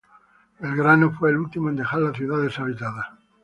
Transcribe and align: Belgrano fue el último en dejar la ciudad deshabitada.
Belgrano 0.59 1.11
fue 1.11 1.29
el 1.29 1.37
último 1.37 1.69
en 1.69 1.75
dejar 1.75 1.99
la 2.01 2.11
ciudad 2.11 2.41
deshabitada. 2.41 3.19